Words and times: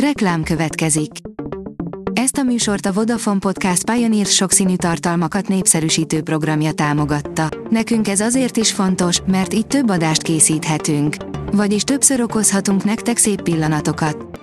Reklám 0.00 0.42
következik. 0.42 1.10
Ezt 2.12 2.36
a 2.36 2.42
műsort 2.42 2.86
a 2.86 2.92
Vodafone 2.92 3.38
Podcast 3.38 3.90
Pioneer 3.90 4.26
sokszínű 4.26 4.76
tartalmakat 4.76 5.48
népszerűsítő 5.48 6.22
programja 6.22 6.72
támogatta. 6.72 7.48
Nekünk 7.70 8.08
ez 8.08 8.20
azért 8.20 8.56
is 8.56 8.72
fontos, 8.72 9.20
mert 9.26 9.54
így 9.54 9.66
több 9.66 9.88
adást 9.88 10.22
készíthetünk. 10.22 11.16
Vagyis 11.52 11.82
többször 11.82 12.20
okozhatunk 12.20 12.84
nektek 12.84 13.16
szép 13.16 13.42
pillanatokat. 13.42 14.40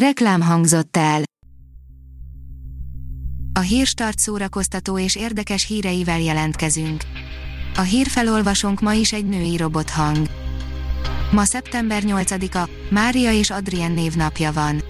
Reklám 0.00 0.40
hangzott 0.40 0.96
el. 0.96 1.22
A 3.52 3.60
Hírstart 3.60 4.18
szórakoztató 4.18 4.98
és 4.98 5.16
érdekes 5.16 5.66
híreivel 5.66 6.20
jelentkezünk. 6.20 7.02
A 7.76 7.82
hírfelolvasónk 7.82 8.80
ma 8.80 8.92
is 8.92 9.12
egy 9.12 9.28
női 9.28 9.56
robothang. 9.56 10.47
Ma 11.30 11.44
szeptember 11.44 12.02
8-a, 12.06 12.68
Mária 12.88 13.32
és 13.32 13.50
Adrien 13.50 13.92
névnapja 13.92 14.52
van. 14.52 14.82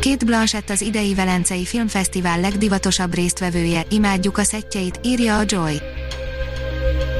Két 0.00 0.24
Blanchett 0.24 0.70
az 0.70 0.80
idei 0.80 1.14
Velencei 1.14 1.64
Filmfesztivál 1.64 2.40
legdivatosabb 2.40 3.14
résztvevője, 3.14 3.82
imádjuk 3.90 4.38
a 4.38 4.42
szettjeit, 4.42 5.00
írja 5.02 5.38
a 5.38 5.42
Joy. 5.46 5.80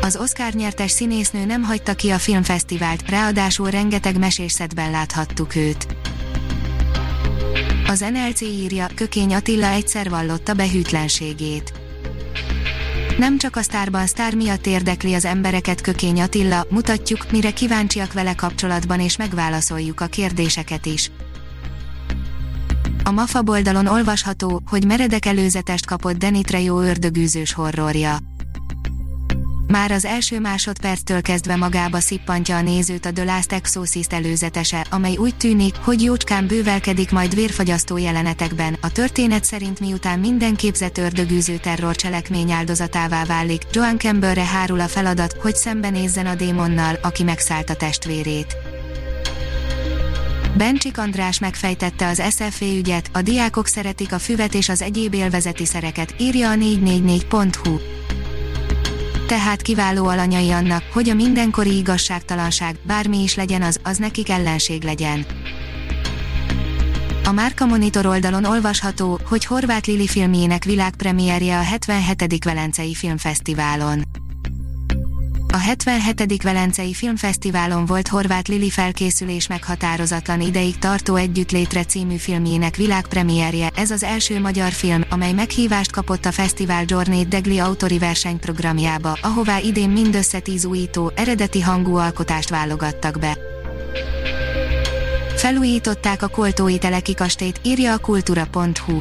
Az 0.00 0.16
Oscar 0.16 0.52
nyertes 0.52 0.90
színésznő 0.90 1.44
nem 1.44 1.62
hagyta 1.62 1.94
ki 1.94 2.10
a 2.10 2.18
filmfesztivált, 2.18 3.10
ráadásul 3.10 3.70
rengeteg 3.70 4.18
mesésszetben 4.18 4.90
láthattuk 4.90 5.54
őt. 5.54 5.86
Az 7.86 8.04
NLC 8.12 8.40
írja, 8.40 8.86
Kökény 8.94 9.34
Attila 9.34 9.66
egyszer 9.66 10.10
vallotta 10.10 10.54
behűtlenségét 10.54 11.72
nem 13.18 13.38
csak 13.38 13.56
a 13.56 13.62
sztárban 13.62 14.06
sztár 14.06 14.34
miatt 14.34 14.66
érdekli 14.66 15.14
az 15.14 15.24
embereket 15.24 15.80
Kökény 15.80 16.20
Attila, 16.20 16.66
mutatjuk, 16.70 17.30
mire 17.30 17.50
kíváncsiak 17.50 18.12
vele 18.12 18.34
kapcsolatban 18.34 19.00
és 19.00 19.16
megválaszoljuk 19.16 20.00
a 20.00 20.06
kérdéseket 20.06 20.86
is. 20.86 21.10
A 23.04 23.10
MAFA 23.10 23.42
oldalon 23.46 23.86
olvasható, 23.86 24.62
hogy 24.66 24.86
meredek 24.86 25.26
előzetest 25.26 25.86
kapott 25.86 26.16
Danny 26.16 26.42
Trejo 26.42 26.80
ördögűzős 26.80 27.52
horrorja. 27.52 28.16
Már 29.70 29.90
az 29.90 30.04
első 30.04 30.40
másodperctől 30.40 31.20
kezdve 31.20 31.56
magába 31.56 32.00
szippantja 32.00 32.56
a 32.56 32.62
nézőt 32.62 33.06
a 33.06 33.12
The 33.12 33.24
Last 33.24 33.52
Exorcist 33.52 34.12
előzetese, 34.12 34.86
amely 34.90 35.16
úgy 35.16 35.36
tűnik, 35.36 35.76
hogy 35.76 36.02
jócskán 36.02 36.46
bővelkedik 36.46 37.10
majd 37.10 37.34
vérfagyasztó 37.34 37.96
jelenetekben. 37.96 38.76
A 38.80 38.92
történet 38.92 39.44
szerint 39.44 39.80
miután 39.80 40.18
minden 40.18 40.56
képzett 40.56 40.98
ördögűző 40.98 41.56
terror 41.56 41.96
cselekmény 41.96 42.50
áldozatává 42.50 43.24
válik, 43.24 43.62
Joan 43.72 43.98
Campbellre 43.98 44.44
hárul 44.44 44.80
a 44.80 44.88
feladat, 44.88 45.32
hogy 45.32 45.56
szembenézzen 45.56 46.26
a 46.26 46.34
démonnal, 46.34 46.98
aki 47.02 47.22
megszállta 47.22 47.74
testvérét. 47.74 48.56
Bencsik 50.56 50.98
András 50.98 51.38
megfejtette 51.38 52.06
az 52.06 52.22
SFV 52.30 52.62
ügyet, 52.62 53.10
a 53.12 53.22
diákok 53.22 53.66
szeretik 53.66 54.12
a 54.12 54.18
füvet 54.18 54.54
és 54.54 54.68
az 54.68 54.82
egyéb 54.82 55.14
élvezeti 55.14 55.64
szereket, 55.64 56.14
írja 56.18 56.50
a 56.50 56.54
444.hu 56.54 57.78
tehát 59.28 59.62
kiváló 59.62 60.06
alanyai 60.06 60.50
annak, 60.50 60.82
hogy 60.92 61.08
a 61.08 61.14
mindenkori 61.14 61.76
igazságtalanság, 61.76 62.76
bármi 62.82 63.22
is 63.22 63.34
legyen 63.34 63.62
az, 63.62 63.80
az 63.82 63.96
nekik 63.96 64.30
ellenség 64.30 64.82
legyen. 64.82 65.26
A 67.24 67.32
Márka 67.32 67.66
Monitor 67.66 68.06
oldalon 68.06 68.44
olvasható, 68.44 69.20
hogy 69.24 69.44
Horváth 69.44 69.88
Lili 69.88 70.06
filmjének 70.06 70.64
világpremierje 70.64 71.58
a 71.58 71.62
77. 71.62 72.44
Velencei 72.44 72.94
Filmfesztiválon. 72.94 74.02
A 75.52 75.56
77. 75.56 76.42
Velencei 76.42 76.92
Filmfesztiválon 76.92 77.86
volt 77.86 78.08
Horváth 78.08 78.50
Lili 78.50 78.70
felkészülés 78.70 79.46
meghatározatlan 79.46 80.40
ideig 80.40 80.78
tartó 80.78 81.14
Együttlétre 81.14 81.84
című 81.84 82.16
filmjének 82.16 82.76
világpremierje. 82.76 83.70
Ez 83.74 83.90
az 83.90 84.02
első 84.02 84.40
magyar 84.40 84.72
film, 84.72 85.02
amely 85.10 85.32
meghívást 85.32 85.92
kapott 85.92 86.24
a 86.24 86.32
fesztivál 86.32 86.84
Journey 86.86 87.26
Degli 87.26 87.58
autori 87.58 87.98
versenyprogramjába, 87.98 89.18
ahová 89.22 89.58
idén 89.58 89.90
mindössze 89.90 90.38
tíz 90.38 90.64
újító, 90.64 91.12
eredeti 91.14 91.60
hangú 91.60 91.96
alkotást 91.96 92.48
válogattak 92.48 93.18
be. 93.18 93.38
Felújították 95.36 96.22
a 96.22 96.28
Koltói 96.28 96.78
telekikastét, 96.78 97.60
írja 97.64 97.92
a 97.92 97.98
kultura.hu. 97.98 99.00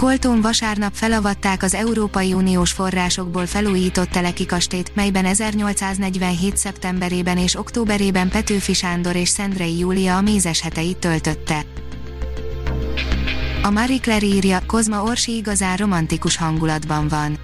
Koltón 0.00 0.40
vasárnap 0.40 0.94
felavatták 0.94 1.62
az 1.62 1.74
Európai 1.74 2.32
Uniós 2.32 2.72
forrásokból 2.72 3.46
felújított 3.46 4.08
telekikastét, 4.08 4.94
melyben 4.94 5.24
1847. 5.24 6.56
szeptemberében 6.56 7.38
és 7.38 7.58
októberében 7.58 8.28
Petőfi 8.28 8.72
Sándor 8.72 9.16
és 9.16 9.28
Szendrei 9.28 9.78
Júlia 9.78 10.16
a 10.16 10.20
mézes 10.20 10.60
heteit 10.60 10.96
töltötte. 10.96 11.64
A 13.62 13.70
Marie 13.70 13.98
Claire 13.98 14.26
írja, 14.26 14.60
Kozma 14.66 15.02
Orsi 15.02 15.36
igazán 15.36 15.76
romantikus 15.76 16.36
hangulatban 16.36 17.08
van. 17.08 17.38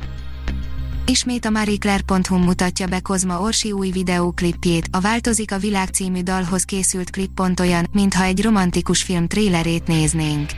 Ismét 1.06 1.44
a 1.44 1.50
marieclaire.hu 1.50 2.36
mutatja 2.36 2.86
be 2.86 3.00
Kozma 3.00 3.40
Orsi 3.40 3.72
új 3.72 3.90
videóklipjét, 3.90 4.88
a 4.90 5.00
Változik 5.00 5.52
a 5.52 5.58
világ 5.58 5.88
című 5.88 6.22
dalhoz 6.22 6.64
készült 6.64 7.10
klip 7.10 7.30
pont 7.34 7.60
olyan, 7.60 7.86
mintha 7.92 8.24
egy 8.24 8.42
romantikus 8.42 9.02
film 9.02 9.26
trélerét 9.26 9.86
néznénk. 9.86 10.50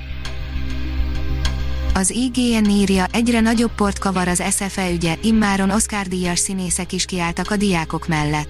Az 1.99 2.11
IGN 2.11 2.69
írja, 2.69 3.07
egyre 3.13 3.41
nagyobb 3.41 3.75
port 3.75 3.99
kavar 3.99 4.29
az 4.29 4.43
SFE 4.51 4.91
ügye, 4.91 5.17
immáron 5.23 5.71
Oscar-díjas 5.71 6.39
színészek 6.39 6.93
is 6.93 7.05
kiálltak 7.05 7.51
a 7.51 7.57
diákok 7.57 8.07
mellett. 8.09 8.49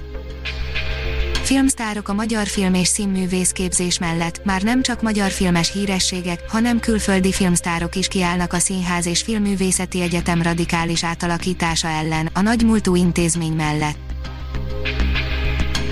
Filmsztárok 1.43 2.09
a 2.09 2.13
magyar 2.13 2.47
film 2.47 2.75
és 2.75 2.89
színművészképzés 2.89 3.99
mellett 3.99 4.45
már 4.45 4.63
nem 4.63 4.83
csak 4.83 5.03
magyar 5.03 5.31
filmes 5.31 5.73
hírességek, 5.73 6.51
hanem 6.51 6.81
külföldi 6.81 7.33
filmsztárok 7.33 7.97
is 7.97 8.09
kiállnak 8.09 8.53
a 8.53 8.59
Színház 8.59 9.07
és 9.07 9.23
Filmművészeti 9.23 10.01
Egyetem 10.01 10.43
radikális 10.43 11.05
átalakítása 11.05 11.89
ellen, 11.89 12.31
a 12.33 12.41
nagymúltú 12.41 12.95
intézmény 12.95 13.53
mellett. 13.53 13.99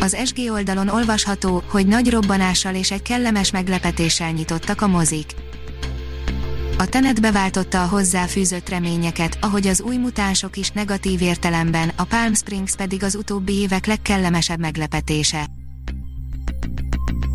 Az 0.00 0.16
SG 0.24 0.50
oldalon 0.50 0.88
olvasható, 0.88 1.62
hogy 1.68 1.86
nagy 1.86 2.10
robbanással 2.10 2.74
és 2.74 2.90
egy 2.90 3.02
kellemes 3.02 3.50
meglepetéssel 3.50 4.30
nyitottak 4.30 4.80
a 4.80 4.86
mozik. 4.86 5.26
A 6.78 6.86
Tenet 6.86 7.20
beváltotta 7.20 7.82
a 7.82 7.86
hozzáfűzött 7.86 8.68
reményeket, 8.68 9.38
ahogy 9.40 9.66
az 9.66 9.80
új 9.80 9.96
mutánsok 9.96 10.56
is 10.56 10.70
negatív 10.70 11.22
értelemben, 11.22 11.92
a 11.96 12.04
Palm 12.04 12.34
Springs 12.34 12.76
pedig 12.76 13.02
az 13.02 13.14
utóbbi 13.14 13.52
évek 13.52 13.86
legkellemesebb 13.86 14.58
meglepetése. 14.58 15.46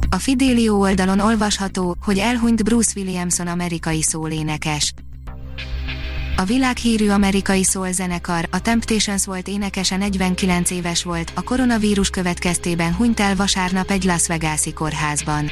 A 0.09 0.15
Fidelio 0.15 0.75
oldalon 0.75 1.19
olvasható, 1.19 1.97
hogy 2.01 2.17
elhunyt 2.17 2.63
Bruce 2.63 2.91
Williamson 2.95 3.47
amerikai 3.47 4.01
szólénekes. 4.01 4.93
A 6.35 6.43
világhírű 6.43 7.09
amerikai 7.09 7.65
zenekar, 7.91 8.47
a 8.51 8.59
Temptations 8.59 9.25
volt 9.25 9.47
énekese 9.47 9.97
49 9.97 10.71
éves 10.71 11.03
volt, 11.03 11.31
a 11.35 11.41
koronavírus 11.41 12.09
következtében 12.09 12.95
hunyt 12.95 13.19
el 13.19 13.35
vasárnap 13.35 13.91
egy 13.91 14.03
Las 14.03 14.27
Vegas-i 14.27 14.73
kórházban. 14.73 15.51